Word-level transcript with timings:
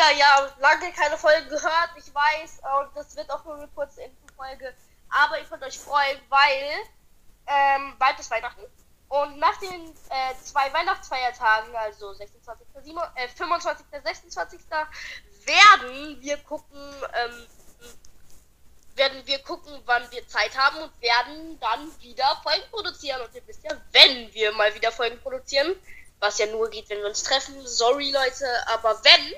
wieder. 0.00 0.18
Ja, 0.18 0.48
lange 0.58 0.92
keine 0.92 1.18
Folge 1.18 1.46
gehört. 1.48 1.90
Ich 1.96 2.12
weiß, 2.14 2.60
und 2.80 2.96
das 2.96 3.14
wird 3.16 3.30
auch 3.30 3.44
nur 3.44 3.56
eine 3.56 3.68
kurze 3.68 4.02
Infofolge. 4.02 4.74
Aber 5.10 5.40
ich 5.40 5.48
könnt 5.48 5.62
euch 5.62 5.78
freuen, 5.78 6.20
weil 6.28 6.70
ähm, 7.46 7.96
bald 7.98 8.18
ist 8.18 8.30
Weihnachten. 8.30 8.62
Und 9.08 9.38
nach 9.38 9.56
den 9.58 9.90
äh, 10.08 10.34
zwei 10.42 10.72
Weihnachtsfeiertagen, 10.72 11.74
also 11.74 12.12
26. 12.12 12.66
7, 12.84 12.98
äh, 13.16 13.28
25. 13.28 13.86
26. 14.04 14.60
werden 15.44 16.20
wir 16.20 16.36
gucken, 16.38 16.94
ähm, 17.14 17.46
werden 18.94 19.26
wir 19.26 19.40
gucken, 19.40 19.82
wann 19.86 20.10
wir 20.12 20.26
Zeit 20.28 20.56
haben 20.56 20.78
und 20.78 21.02
werden 21.02 21.58
dann 21.58 22.00
wieder 22.00 22.40
Folgen 22.42 22.70
produzieren. 22.70 23.20
Und 23.22 23.34
ihr 23.34 23.46
wisst 23.48 23.64
ja, 23.64 23.72
wenn 23.92 24.32
wir 24.32 24.52
mal 24.52 24.72
wieder 24.74 24.92
Folgen 24.92 25.18
produzieren, 25.20 25.74
was 26.20 26.38
ja 26.38 26.46
nur 26.46 26.70
geht, 26.70 26.88
wenn 26.88 26.98
wir 26.98 27.06
uns 27.06 27.24
treffen. 27.24 27.66
Sorry 27.66 28.12
Leute, 28.12 28.46
aber 28.68 29.02
wenn 29.02 29.34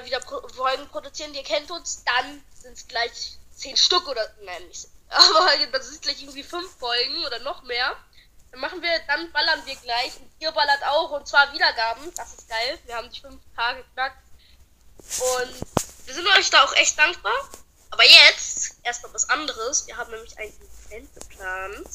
mal 0.00 0.06
wieder 0.06 0.20
Pro 0.20 0.46
Folgen 0.48 0.88
produzieren, 0.88 1.34
ihr 1.34 1.42
kennt 1.42 1.70
uns, 1.70 2.02
dann 2.04 2.42
sind 2.54 2.76
es 2.76 2.88
gleich 2.88 3.38
zehn 3.54 3.76
Stück 3.76 4.06
oder 4.08 4.28
nein, 4.42 4.66
nicht. 4.68 4.88
Aber 5.08 5.78
das 5.78 5.88
ist 5.88 6.02
gleich 6.02 6.20
irgendwie 6.22 6.42
fünf 6.42 6.70
Folgen 6.78 7.24
oder 7.26 7.38
noch 7.40 7.62
mehr. 7.64 7.96
Dann 8.50 8.60
machen 8.60 8.82
wir, 8.82 8.90
dann 9.06 9.30
ballern 9.32 9.60
wir 9.64 9.76
gleich. 9.76 10.16
Und 10.16 10.30
ihr 10.38 10.50
ballert 10.52 10.82
auch 10.86 11.10
und 11.10 11.26
zwar 11.26 11.52
Wiedergaben. 11.52 12.12
Das 12.14 12.34
ist 12.34 12.48
geil. 12.48 12.78
Wir 12.86 12.96
haben 12.96 13.10
die 13.10 13.20
fünf 13.20 13.40
Tage 13.54 13.82
geknackt. 13.82 14.16
Und 14.98 16.06
wir 16.06 16.14
sind 16.14 16.26
euch 16.36 16.50
da 16.50 16.64
auch 16.64 16.74
echt 16.74 16.98
dankbar. 16.98 17.32
Aber 17.90 18.04
jetzt 18.04 18.76
erstmal 18.82 19.14
was 19.14 19.28
anderes. 19.28 19.86
Wir 19.86 19.96
haben 19.96 20.10
nämlich 20.10 20.36
ein 20.38 20.52
Event 20.88 21.14
geplant. 21.14 21.88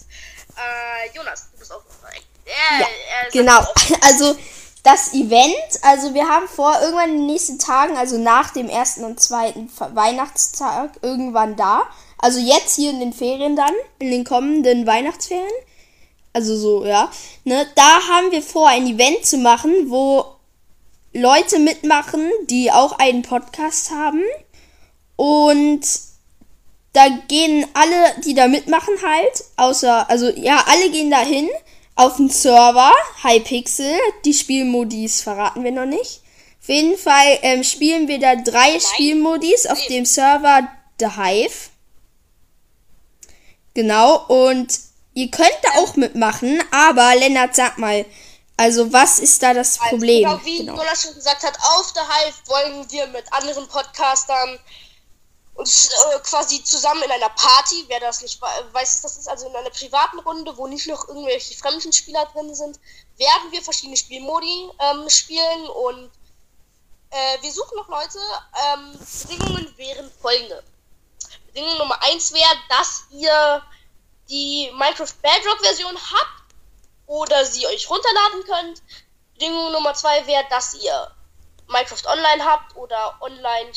Äh, 0.58 1.16
Jonas, 1.16 1.52
du 1.52 1.58
bist 1.58 1.72
auch 1.72 1.84
noch 1.84 1.96
dabei. 2.02 2.22
Ja, 2.46 3.30
genau. 3.32 3.74
Also 4.02 4.38
das 4.86 5.14
Event, 5.14 5.80
also 5.82 6.14
wir 6.14 6.30
haben 6.30 6.48
vor, 6.48 6.78
irgendwann 6.80 7.10
in 7.10 7.18
den 7.18 7.26
nächsten 7.26 7.58
Tagen, 7.58 7.98
also 7.98 8.20
nach 8.20 8.52
dem 8.52 8.70
ersten 8.70 9.04
und 9.04 9.20
zweiten 9.20 9.68
Weihnachtstag, 9.94 10.92
irgendwann 11.02 11.56
da. 11.56 11.84
Also 12.20 12.40
jetzt 12.40 12.76
hier 12.76 12.92
in 12.92 13.00
den 13.00 13.12
Ferien 13.12 13.56
dann, 13.56 13.74
in 13.98 14.12
den 14.12 14.24
kommenden 14.24 14.86
Weihnachtsferien. 14.86 15.50
Also 16.34 16.56
so, 16.56 16.86
ja. 16.86 17.10
Ne, 17.46 17.66
da 17.74 18.08
haben 18.10 18.32
wir 18.32 18.44
vor, 18.44 18.70
ein 18.70 18.86
Event 18.86 19.26
zu 19.26 19.40
machen, 19.40 19.90
wo 19.90 20.24
Leute 21.14 21.58
mitmachen, 21.58 22.30
die 22.48 22.72
auch 22.72 23.00
einen 23.00 23.24
Podcast 23.24 23.90
haben. 23.90 24.22
Und 25.16 25.82
da 26.94 27.08
gehen 27.28 27.66
alle, 27.74 28.22
die 28.24 28.36
da 28.36 28.48
mitmachen 28.48 28.94
halt, 29.04 29.46
außer, 29.58 30.08
also 30.12 30.30
ja, 30.30 30.64
alle 30.68 30.92
gehen 30.92 31.10
da 31.10 31.22
hin 31.22 31.50
auf 31.96 32.18
den 32.18 32.30
Server, 32.30 32.94
Hypixel. 33.24 33.98
Die 34.26 34.34
Spielmodis 34.34 35.22
verraten 35.22 35.64
wir 35.64 35.72
noch 35.72 35.86
nicht. 35.86 36.22
Auf 36.62 36.70
jeden 36.70 36.98
Fall 36.98 37.40
ähm, 37.42 37.64
spielen 37.64 38.08
wir 38.08 38.20
da 38.20 38.36
drei 38.36 38.72
Nein. 38.72 38.82
Spielmodis 38.82 39.66
auf 39.68 39.80
dem 39.88 40.06
Server 40.06 40.68
The 41.00 41.12
Hive. 41.16 41.70
Genau, 43.74 44.26
und 44.28 44.80
ihr 45.14 45.30
könnt 45.30 45.58
da 45.62 45.80
auch 45.80 45.96
mitmachen, 45.96 46.64
aber 46.72 47.16
Lennart, 47.16 47.56
sag 47.56 47.78
mal, 47.78 48.06
also 48.58 48.94
was 48.94 49.20
ist 49.20 49.44
da 49.44 49.54
das 49.54 49.80
also, 49.80 49.90
Problem? 49.90 50.24
Genau, 50.24 50.46
wie 50.46 50.58
genau. 50.60 50.76
Nola 50.78 50.96
schon 50.96 51.14
gesagt 51.14 51.44
hat, 51.44 51.58
auf 51.58 51.94
The 51.94 52.00
Hive 52.00 52.36
wollen 52.46 52.92
wir 52.92 53.08
mit 53.08 53.32
anderen 53.34 53.68
Podcastern 53.68 54.58
äh, 55.58 56.20
quasi 56.20 56.64
zusammen 56.64 57.04
in 57.04 57.12
einer 57.12 57.30
Party, 57.30 57.86
wer 57.88 58.00
das 58.02 58.22
nicht 58.22 58.42
weiß, 58.42 59.02
das 59.02 59.18
ist 59.18 59.30
also 59.30 59.48
in 59.48 59.56
einer 59.56 59.70
privaten 59.70 60.20
Runde, 60.20 60.56
wo 60.58 60.68
nicht 60.68 60.88
noch 60.88 61.08
irgendwelche 61.08 61.56
fremden 61.58 61.94
Spieler 61.94 62.26
drin 62.34 62.54
sind, 62.54 62.80
werden 63.18 63.52
wir 63.52 63.62
verschiedene 63.62 63.96
Spielmodi 63.96 64.70
ähm, 64.80 65.10
spielen 65.10 65.68
und 65.68 66.12
äh, 67.10 67.42
wir 67.42 67.52
suchen 67.52 67.78
noch 67.78 67.88
Leute. 67.88 68.20
Ähm, 68.74 69.00
Bedingungen 69.24 69.78
wären 69.78 70.12
folgende. 70.22 70.64
Bedingung 71.48 71.78
Nummer 71.78 72.02
eins 72.04 72.34
wäre, 72.34 72.60
dass 72.68 73.06
ihr 73.12 73.64
die 74.28 74.70
Minecraft 74.74 75.14
Bedrock 75.22 75.60
Version 75.62 75.96
habt 75.96 76.54
oder 77.08 77.46
sie 77.46 77.66
euch 77.68 77.90
runterladen 77.90 78.44
könnt. 78.44 78.84
Bedingung 79.34 79.72
Nummer 79.72 79.94
zwei 79.94 80.28
wäre, 80.28 80.44
dass 80.50 80.74
ihr 80.74 81.16
Minecraft 81.68 82.06
Online 82.08 82.44
habt 82.44 82.76
oder 82.76 83.18
online 83.22 83.72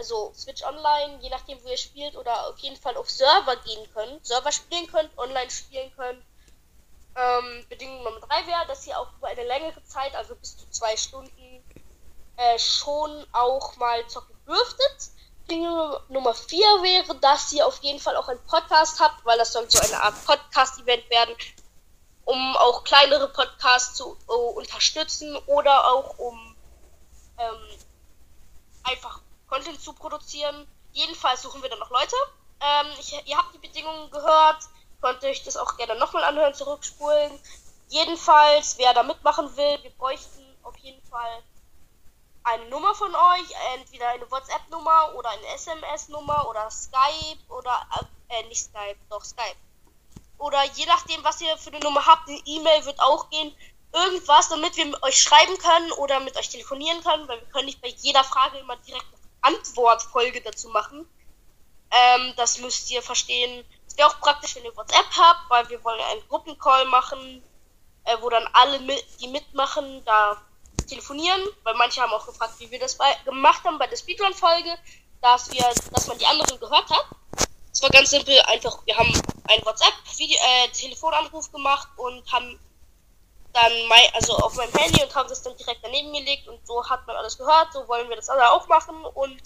also 0.00 0.32
Switch 0.34 0.62
Online, 0.64 1.18
je 1.20 1.28
nachdem, 1.28 1.62
wo 1.62 1.68
ihr 1.68 1.76
spielt, 1.76 2.16
oder 2.16 2.46
auf 2.48 2.58
jeden 2.60 2.76
Fall 2.76 2.96
auf 2.96 3.10
Server 3.10 3.54
gehen 3.56 3.86
könnt, 3.92 4.26
Server 4.26 4.50
spielen 4.50 4.86
könnt, 4.86 5.10
online 5.18 5.50
spielen 5.50 5.92
könnt. 5.94 6.24
Ähm, 7.14 7.66
Bedingung 7.68 8.02
Nummer 8.02 8.20
3 8.20 8.46
wäre, 8.46 8.66
dass 8.66 8.86
ihr 8.86 8.98
auch 8.98 9.12
über 9.18 9.28
eine 9.28 9.44
längere 9.44 9.84
Zeit, 9.84 10.14
also 10.14 10.34
bis 10.36 10.56
zu 10.56 10.70
zwei 10.70 10.96
Stunden, 10.96 11.62
äh, 12.38 12.58
schon 12.58 13.26
auch 13.32 13.76
mal 13.76 14.06
zocken 14.08 14.34
dürftet. 14.46 15.10
Bedingung 15.42 15.96
Nummer 16.08 16.32
4 16.32 16.58
wäre, 16.82 17.14
dass 17.16 17.52
ihr 17.52 17.66
auf 17.66 17.82
jeden 17.82 18.00
Fall 18.00 18.16
auch 18.16 18.28
einen 18.28 18.42
Podcast 18.46 19.00
habt, 19.00 19.22
weil 19.26 19.36
das 19.36 19.52
soll 19.52 19.70
so 19.70 19.80
eine 19.80 20.02
Art 20.02 20.24
Podcast-Event 20.24 21.10
werden, 21.10 21.36
um 22.24 22.56
auch 22.56 22.84
kleinere 22.84 23.28
Podcasts 23.28 23.96
zu 23.96 24.16
uh, 24.28 24.32
unterstützen 24.32 25.36
oder 25.46 25.92
auch 25.92 26.18
um 26.18 26.56
ähm, 27.36 27.78
einfach 28.84 29.20
Content 29.70 29.80
zu 29.80 29.92
produzieren. 29.92 30.66
Jedenfalls 30.92 31.42
suchen 31.42 31.62
wir 31.62 31.70
dann 31.70 31.78
noch 31.78 31.90
Leute. 31.90 32.16
Ähm, 32.60 32.86
ich, 32.98 33.12
ihr 33.26 33.36
habt 33.36 33.54
die 33.54 33.58
Bedingungen 33.58 34.10
gehört. 34.10 34.64
Könnt 35.00 35.22
euch 35.24 35.44
das 35.44 35.56
auch 35.56 35.76
gerne 35.76 35.94
nochmal 35.96 36.24
anhören, 36.24 36.54
zurückspulen. 36.54 37.38
Jedenfalls, 37.88 38.76
wer 38.78 38.92
da 38.92 39.02
mitmachen 39.02 39.56
will, 39.56 39.78
wir 39.82 39.90
bräuchten 39.90 40.44
auf 40.62 40.76
jeden 40.78 41.02
Fall 41.08 41.42
eine 42.42 42.68
Nummer 42.68 42.94
von 42.94 43.14
euch, 43.14 43.46
entweder 43.74 44.08
eine 44.08 44.30
WhatsApp-Nummer 44.30 45.14
oder 45.14 45.30
eine 45.30 45.46
SMS-Nummer 45.54 46.48
oder 46.48 46.70
Skype 46.70 47.40
oder 47.48 47.86
äh, 48.28 48.42
nicht 48.44 48.64
Skype, 48.64 48.98
doch 49.08 49.24
Skype. 49.24 49.56
Oder 50.38 50.64
je 50.64 50.86
nachdem, 50.86 51.22
was 51.22 51.40
ihr 51.40 51.56
für 51.58 51.70
eine 51.70 51.80
Nummer 51.80 52.04
habt, 52.06 52.28
eine 52.28 52.40
E-Mail 52.46 52.84
wird 52.86 53.00
auch 53.00 53.28
gehen. 53.30 53.54
Irgendwas, 53.92 54.48
damit 54.48 54.76
wir 54.76 55.02
euch 55.02 55.20
schreiben 55.20 55.58
können 55.58 55.92
oder 55.92 56.20
mit 56.20 56.36
euch 56.36 56.48
telefonieren 56.48 57.02
können, 57.02 57.28
weil 57.28 57.40
wir 57.40 57.48
können 57.48 57.66
nicht 57.66 57.82
bei 57.82 57.88
jeder 57.88 58.24
Frage 58.24 58.58
immer 58.58 58.76
direkt 58.76 59.06
Antwortfolge 59.42 60.40
dazu 60.42 60.68
machen. 60.68 61.06
Ähm, 61.90 62.34
das 62.36 62.58
müsst 62.58 62.90
ihr 62.90 63.02
verstehen. 63.02 63.64
Es 63.86 63.96
wäre 63.96 64.08
auch 64.08 64.20
praktisch, 64.20 64.54
wenn 64.56 64.64
ihr 64.64 64.76
WhatsApp 64.76 65.06
habt, 65.16 65.50
weil 65.50 65.68
wir 65.68 65.82
wollen 65.82 66.00
einen 66.00 66.28
Gruppencall 66.28 66.84
machen, 66.86 67.42
äh, 68.04 68.16
wo 68.20 68.28
dann 68.28 68.46
alle, 68.52 68.78
mit, 68.80 69.04
die 69.20 69.28
mitmachen, 69.28 70.04
da 70.04 70.40
telefonieren, 70.86 71.40
weil 71.62 71.74
manche 71.74 72.00
haben 72.00 72.12
auch 72.12 72.26
gefragt, 72.26 72.54
wie 72.58 72.70
wir 72.70 72.78
das 72.78 72.96
bei, 72.96 73.12
gemacht 73.24 73.64
haben 73.64 73.78
bei 73.78 73.86
der 73.86 73.96
Speedrun-Folge, 73.96 74.76
dass 75.20 75.50
wir, 75.52 75.64
dass 75.92 76.06
man 76.06 76.18
die 76.18 76.26
anderen 76.26 76.58
gehört 76.58 76.90
hat. 76.90 77.06
Es 77.72 77.82
war 77.82 77.90
ganz 77.90 78.10
simpel, 78.10 78.38
einfach, 78.46 78.84
wir 78.84 78.96
haben 78.96 79.12
einen 79.48 79.64
WhatsApp-Telefonanruf 79.64 81.48
äh, 81.48 81.52
gemacht 81.52 81.88
und 81.96 82.32
haben 82.32 82.58
dann 83.52 83.72
mein, 83.88 84.04
also 84.14 84.36
auf 84.36 84.54
meinem 84.54 84.72
Handy 84.72 85.02
und 85.02 85.14
haben 85.14 85.28
das 85.28 85.42
dann 85.42 85.56
direkt 85.56 85.80
daneben 85.82 86.12
gelegt 86.12 86.48
und 86.48 86.64
so 86.66 86.88
hat 86.88 87.06
man 87.06 87.16
alles 87.16 87.36
gehört. 87.36 87.72
So 87.72 87.86
wollen 87.88 88.08
wir 88.08 88.16
das 88.16 88.28
alle 88.28 88.50
auch 88.50 88.68
machen 88.68 89.04
und 89.14 89.40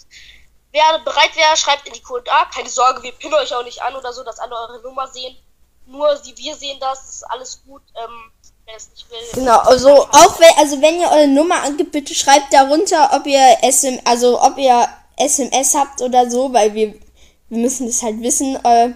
wer 0.71 0.99
bereit 0.99 1.35
wäre, 1.35 1.57
schreibt 1.57 1.87
in 1.87 1.93
die 1.93 2.01
Kommentare. 2.01 2.47
Keine 2.53 2.69
Sorge, 2.69 3.01
wir 3.03 3.11
pinnen 3.13 3.35
euch 3.35 3.53
auch 3.53 3.63
nicht 3.63 3.81
an 3.81 3.95
oder 3.95 4.13
so, 4.13 4.23
dass 4.23 4.39
alle 4.39 4.55
eure 4.55 4.81
Nummer 4.81 5.07
sehen. 5.07 5.35
Nur 5.87 6.15
die 6.15 6.35
wir 6.37 6.55
sehen 6.55 6.79
das, 6.79 7.05
ist 7.09 7.23
alles 7.23 7.61
gut. 7.65 7.81
Ähm, 7.95 8.31
wer 8.65 8.75
es 8.75 8.89
nicht 8.89 9.09
will. 9.09 9.17
Genau, 9.33 9.59
also 9.59 9.89
auch 9.89 10.39
wenn, 10.39 10.57
also 10.57 10.81
wenn 10.81 10.99
ihr 10.99 11.09
eure 11.09 11.27
Nummer 11.27 11.63
angibt, 11.63 11.91
bitte 11.91 12.13
schreibt 12.13 12.53
darunter, 12.53 13.11
ob 13.13 13.25
ihr 13.25 13.57
SM, 13.61 13.99
also 14.05 14.41
ob 14.41 14.57
ihr 14.57 14.87
SMS 15.17 15.75
habt 15.75 16.01
oder 16.01 16.29
so, 16.29 16.51
weil 16.51 16.73
wir, 16.73 16.93
wir 17.49 17.57
müssen 17.57 17.87
das 17.87 18.01
halt 18.01 18.21
wissen, 18.21 18.55
äh, 18.65 18.93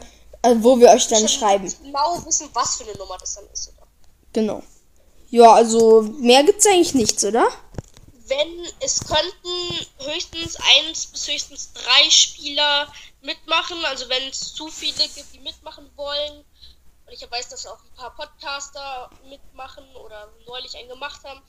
wo 0.58 0.80
wir 0.80 0.90
euch 0.90 1.08
dann 1.08 1.28
schreiben. 1.28 1.74
Genau 1.84 2.26
wissen, 2.26 2.50
was 2.54 2.76
für 2.76 2.84
eine 2.84 2.98
Nummer 2.98 3.18
das 3.20 3.36
dann 3.36 3.46
ist, 3.54 3.70
oder? 3.70 3.88
Genau. 4.34 4.64
Ja, 5.32 5.54
also 5.54 6.02
mehr 6.02 6.44
gibt's 6.44 6.66
eigentlich 6.66 6.96
nichts, 6.96 7.24
oder? 7.24 7.48
Wenn 8.28 8.68
es 8.80 9.00
könnten 9.00 9.88
höchstens 10.00 10.56
eins 10.78 11.08
bis 11.08 11.28
höchstens 11.28 11.74
drei 11.74 12.10
Spieler 12.10 12.92
mitmachen, 13.22 13.84
also 13.86 14.08
wenn 14.10 14.28
es 14.30 14.54
zu 14.54 14.68
viele 14.70 15.08
gibt, 15.08 15.34
die 15.34 15.40
mitmachen 15.40 15.90
wollen. 15.96 16.46
Und 17.06 17.14
ich 17.14 17.30
weiß, 17.30 17.50
dass 17.50 17.66
auch 17.66 17.80
ein 17.80 17.96
paar 17.96 18.16
Podcaster 18.16 19.10
mitmachen 19.30 19.84
oder 19.96 20.32
neulich 20.48 20.76
einen 20.78 20.90
gemacht 20.90 21.24
haben. 21.24 21.42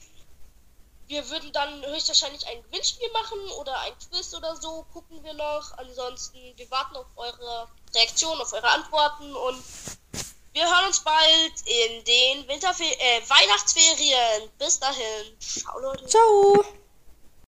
Wir 1.06 1.28
würden 1.28 1.52
dann 1.52 1.84
höchstwahrscheinlich 1.86 2.46
ein 2.46 2.62
Gewinnspiel 2.62 3.10
machen 3.12 3.38
oder 3.58 3.78
ein 3.80 3.92
Quiz 3.98 4.32
oder 4.34 4.56
so, 4.56 4.86
gucken 4.92 5.22
wir 5.24 5.34
noch. 5.34 5.76
Ansonsten, 5.76 6.38
wir 6.56 6.70
warten 6.70 6.96
auf 6.96 7.06
eure 7.16 7.68
Reaktion, 7.94 8.40
auf 8.40 8.52
eure 8.52 8.68
Antworten 8.68 9.34
und 9.34 9.62
wir 10.52 10.64
hören 10.64 10.86
uns 10.86 11.00
bald 11.00 11.52
in 11.64 12.04
den 12.04 12.48
Winterfer 12.48 12.84
äh, 12.84 13.20
Weihnachtsferien. 13.28 14.50
Bis 14.58 14.78
dahin. 14.78 15.38
Ciao, 15.38 15.78
Leute. 15.78 16.06
Ciao. 16.06 16.64